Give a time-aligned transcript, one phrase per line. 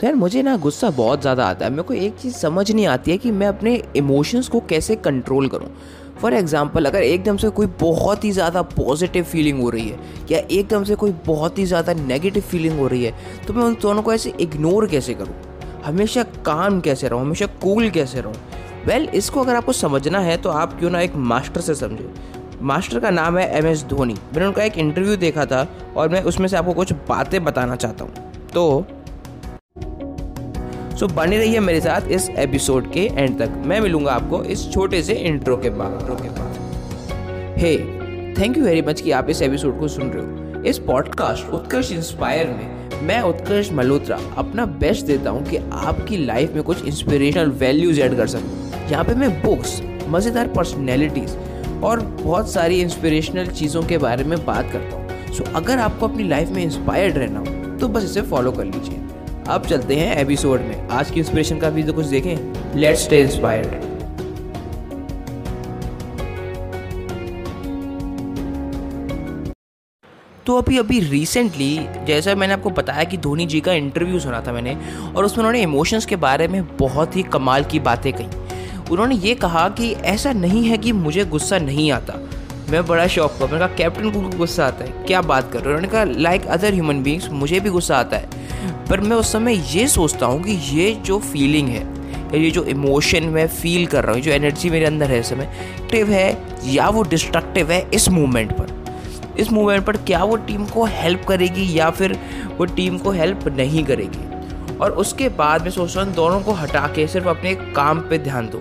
[0.00, 2.86] तो यार मुझे ना गुस्सा बहुत ज़्यादा आता है। मेरे को एक चीज़ समझ नहीं
[2.86, 5.68] आती है कि मैं अपने इमोशंस को कैसे कंट्रोल करूँ।
[6.20, 9.98] फॉर एग्ज़ाम्पल अगर एकदम से कोई बहुत ही ज़्यादा पॉजिटिव फीलिंग हो रही है
[10.30, 13.14] या एकदम से कोई बहुत ही ज़्यादा नेगेटिव फीलिंग हो रही है
[13.46, 15.34] तो मैं उन दोनों को ऐसे इग्नोर कैसे करूँ?
[15.84, 17.20] हमेशा काम कैसे रहूँ?
[17.20, 18.34] हमेशा कूल कैसे रहूँ?
[18.86, 22.04] वेल well, इसको अगर आपको समझना है तो आप क्यों ना एक मास्टर से समझें।
[22.62, 26.22] मास्टर का नाम है एम एस धोनी मैंने उनका एक इंटरव्यू देखा था और मैं
[26.22, 28.86] उसमें से आपको कुछ बातें बताना चाहता हूँ। तो
[31.00, 34.68] सो so, बने रहिए मेरे साथ इस एपिसोड के एंड तक। मैं मिलूँगा आपको इस
[34.72, 36.10] छोटे से इंट्रो के बाद।
[37.58, 37.76] Hey
[38.38, 41.92] thank you very much कि आप इस एपिसोड को सुन रहे हो। इस पॉडकास्ट उत्कर्ष
[41.92, 47.50] इंस्पायर में मैं उत्कर्ष मल्होत्रा अपना बेस्ट देता हूँ कि आपकी लाइफ में कुछ इंस्पिरेशनल
[47.60, 51.36] वैल्यूज़ ऐड कर सकूँ। यहाँ पे मैं बुक्स मज़ेदार पर्सनैलिटीज़
[51.84, 56.28] और बहुत सारी इंस्पिरेशनल चीज़ों के बारे में बात करता हूँ। सो अगर आपको अपनी
[56.28, 59.00] लाइफ में इंस्पायर्ड रहना हो तो बस इसे फॉलो कर लीजिए।
[59.50, 62.36] अब चलते हैं एपिसोड में। आज की इंस्पिरेशन का भी कुछ देखें?
[62.76, 63.66] लेट्स स्टे इंस्पायर्ड
[70.46, 74.52] तो अभी अभी रिसेंटली जैसा मैंने आपको बताया कि धोनी जी का इंटरव्यू सुना था
[74.52, 74.76] मैंने,
[75.16, 78.28] और उसमें उन्होंने इमोशंस के बारे में बहुत ही कमाल की बातें कही।
[78.90, 82.14] उन्होंने ये कहा कि ऐसा नहीं है कि मुझे गुस्सा नहीं आता।
[82.70, 84.90] मैं बड़ा शौक हुआ। मैंने कहा कैप्टन को गुस्सा आता है?
[84.90, 85.78] क्या बात कर रहे हो?
[85.78, 88.39] उन्होंने कहा लाइक अदर ह्यूमन बींग्स मुझे भी गुस्सा आता है।
[88.90, 91.82] पर मैं उस समय ये सोचता हूँ कि ये जो फीलिंग है,
[92.34, 95.44] या जो इमोशन मैं फील कर रहा हूँ, जो एनर्जी मेरे अंदर है इस समय
[95.80, 98.78] एक्टिव है या वो डिस्ट्रक्टिव है इस मूवमेंट पर?
[99.38, 102.18] इस मूवमेंट पर क्या वो टीम को हेल्प करेगी या फिर
[102.58, 104.76] वो टीम को हेल्प नहीं करेगी?
[104.76, 108.18] और उसके बाद मैं सोच रहा हूँ दोनों को हटा के सिर्फ़ अपने काम पे
[108.18, 108.58] ध्यान दो।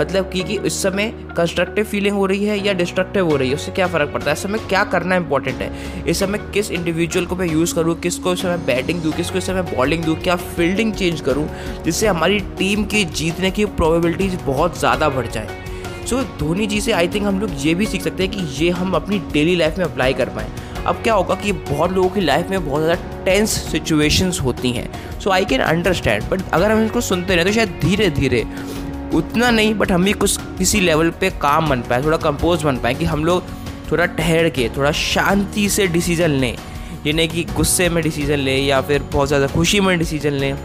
[0.00, 3.54] मतलब कि कि इस समय कंस्ट्रक्टिव फीलिंग हो रही है या डिस्ट्रक्टिव हो रही है
[3.54, 4.32] उससे क्या फ़र्क पड़ता है?
[4.32, 5.70] इस समय क्या करना इंपॉर्टेंट है?
[6.04, 7.94] इस समय किस इंडिविजुअल को मैं यूज़ करूँ?
[8.00, 9.12] किसको इस समय बैटिंग दूँ?
[9.12, 10.16] किसको इस समय बॉलिंग दूँ?
[10.16, 11.48] क्या फील्डिंग चेंज करूँ?
[11.84, 15.58] जिससे हमारी टीम के जीतने की प्रोबेबिलिटीज़ बहुत ज़्यादा बढ़ जाए।
[16.06, 18.64] सो so, धोनी जी से आई थिंक हम लोग ये भी सीख सकते हैं कि
[18.64, 20.48] ये हम अपनी डेली लाइफ में अप्लाई कर पाएँ।
[20.86, 24.88] अब क्या होगा कि बहुत लोगों की लाइफ में बहुत ज़्यादा टेंस सिचुएशंस होती हैं।
[25.20, 28.44] So I can understand but अगर हम इसको सुनते रहे तो शायद धीरे धीरे
[29.14, 32.76] उतना नहीं बट हम भी कुछ किसी लेवल पे काम बन पाए, थोड़ा कंपोज बन
[32.76, 33.42] पाए कि हम लोग
[33.90, 36.56] थोड़ा ठहर के, थोड़ा शांति से डिसीज़न लें।
[37.06, 40.56] ये नहीं कि गुस्से में डिसीज़न लें या फिर बहुत ज़्यादा खुशी में डिसीज़न लें।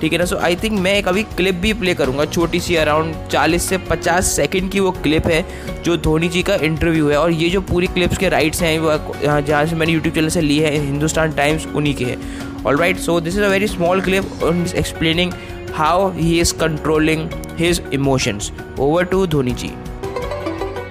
[0.00, 0.24] ठीक है ना?
[0.24, 3.78] सो आई थिंक मैं एक अभी क्लिप भी प्ले करूँगा, छोटी सी अराउंड 40 से
[3.90, 5.44] 50 सेकंड की वो क्लिप है,
[5.84, 9.14] जो धोनी जी का इंटरव्यू है। और ये जो पूरी क्लिप्स के राइट्स हैं, वो
[9.22, 12.98] जहाँ से मैंने यूट्यूब चैनल से लिए हैं हिंदुस्तान टाइम्स उन्हीं के हैं। All right
[12.98, 15.32] so this is a very small clip explaining
[15.74, 18.52] how he is controlling his emotions.
[18.78, 19.76] Over to Dhoni ji.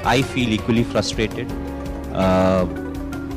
[0.06, 1.52] I feel equally frustrated.
[2.14, 2.68] Uh,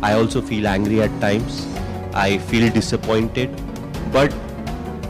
[0.03, 1.67] I also feel angry at times.
[2.13, 3.51] I feel disappointed.
[4.13, 4.33] But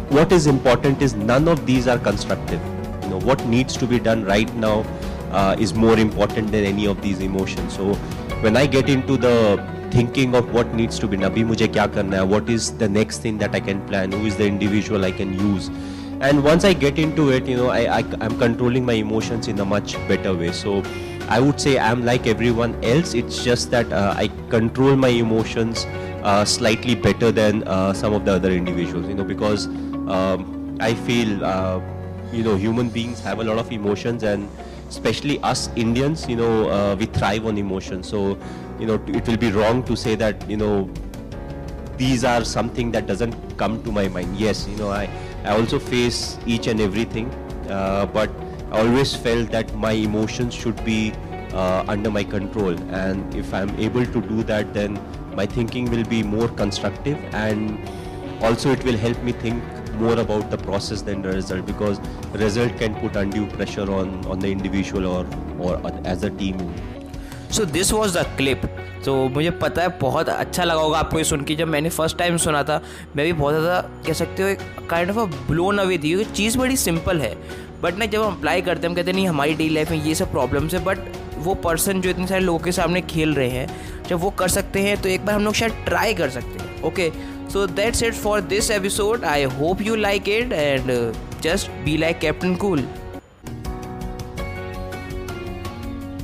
[0.09, 2.61] what is important is none of these are constructive.
[3.03, 4.85] You know what needs to be done right now
[5.33, 7.75] uh, is more important than any of these emotions.
[7.75, 7.95] So
[8.45, 11.93] when I get into the thinking of what needs to be done, abhi mujhe kya
[11.93, 15.05] karna hai, what is the next thing that I can plan, who is the individual
[15.05, 15.71] I can use
[16.21, 19.59] and once i get into it you know I, I i'm controlling my emotions in
[19.61, 20.53] a much better way.
[20.53, 20.83] So
[21.29, 23.13] i would say i'm like everyone else.
[23.15, 25.85] It's just that uh, i control my emotions
[26.23, 29.67] uh, slightly better than uh, some of the other individuals you know because
[30.09, 31.81] um, i feel uh,
[32.33, 34.49] you know human beings have a lot of emotions and
[34.89, 38.09] especially us indians you know uh, we thrive on emotions.
[38.09, 38.39] So
[38.81, 40.89] you know it will be wrong to say that you know
[41.99, 44.37] these are something that doesn't come to my mind.
[44.37, 45.09] Yes you know i
[45.47, 47.31] I also face each and everything,
[47.71, 48.31] uh, but
[48.73, 51.13] I always felt that my emotions should be
[51.53, 52.77] uh, under my control.
[52.91, 54.99] And if I'm able to do that, then
[55.37, 57.79] my thinking will be more constructive and
[58.43, 59.63] also it will help me think
[59.95, 62.01] more about the process than the result because
[62.33, 65.27] result can put undue pressure on, on the individual or,
[65.59, 66.75] or as a team.
[67.51, 68.69] So this was the clip
[69.05, 72.19] तो मुझे पता है, बहुत अच्छा लगा होगा आपको ये सुन के। जब मैंने फ़र्स्ट
[72.19, 72.81] टाइम सुना था,
[73.17, 74.59] मैं भी बहुत ज़्यादा, कह सकते हो, एक
[74.91, 77.35] kind of a blown away थी, क्योंकि चीज़ बड़ी सिंपल है।
[77.83, 80.15] बट ना, जब हम अप्लाई करते हैं, हम कहते नहीं, हमारी डेली लाइफ में ये
[80.15, 80.99] सब प्रॉब्लम्स है। बट
[81.39, 83.69] वो पर्सन जो इतने सारे लोगों के सामने खेल रहे हैं,
[84.09, 86.83] जब वो कर सकते हैं तो एक बार हम लोग शायद ट्राई कर सकते हैं
[86.83, 87.11] okay
[87.53, 90.91] so that's it for this episode I hope you like it and
[91.43, 92.87] just be like captain cool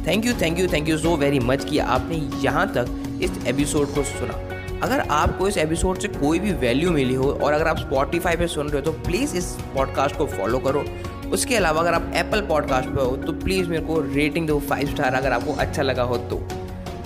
[0.06, 3.94] thank you thank you thank you so very much कि आपने यहाँ तक इस एपिसोड
[3.94, 4.34] को सुना।
[4.82, 8.46] अगर आपको इस एपिसोड से कोई भी वैल्यू मिली हो और अगर आप स्पॉटीफाई पे
[8.46, 10.84] सुन रहे हो तो प्लीज़ इस पॉडकास्ट को फॉलो करो।
[11.32, 14.90] उसके अलावा अगर आप एप्पल पॉडकास्ट पर हो तो प्लीज़ मेरे को रेटिंग दो फाइव
[14.90, 16.42] स्टार अगर आपको अच्छा लगा हो तो।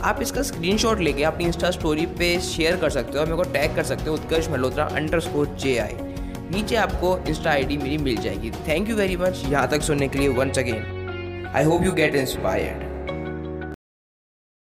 [0.03, 3.37] आप इसका स्क्रीन शॉट लेके अपनी इंस्टा स्टोरी पे शेयर कर सकते हो और मेरे
[3.37, 4.85] को टैग कर सकते हो, Utkarsh Malhotra
[5.21, 5.97] underscore J I
[6.51, 10.19] नीचे आपको इंस्टा आईडी मेरी मिल जाएगी। थैंक यू वेरी मच यहाँ तक सुनने के
[10.19, 10.96] लिए once again
[11.57, 12.96] I hope you get inspired